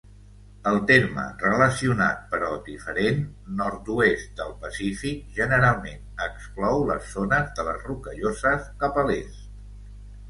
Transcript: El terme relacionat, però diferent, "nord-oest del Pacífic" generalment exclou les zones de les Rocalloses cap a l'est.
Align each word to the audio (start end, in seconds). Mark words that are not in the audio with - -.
El 0.69 0.77
terme 0.91 1.25
relacionat, 1.41 2.23
però 2.31 2.47
diferent, 2.69 3.21
"nord-oest 3.61 4.33
del 4.41 4.55
Pacífic" 4.65 5.21
generalment 5.41 6.01
exclou 6.29 6.83
les 6.93 7.13
zones 7.19 7.55
de 7.61 7.69
les 7.73 7.87
Rocalloses 7.91 8.69
cap 8.85 8.99
a 9.05 9.09
l'est. 9.11 9.43